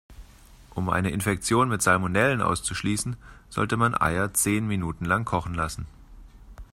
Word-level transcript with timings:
Um 0.73 0.89
eine 0.89 1.11
Infektion 1.11 1.69
mit 1.69 1.83
Salmonellen 1.83 2.41
auszuschließen, 2.41 3.17
sollte 3.49 3.77
man 3.77 3.93
Eier 3.93 4.33
zehn 4.33 4.65
Minuten 4.65 5.05
lang 5.05 5.25
kochen 5.25 5.53
lassen. 5.53 5.85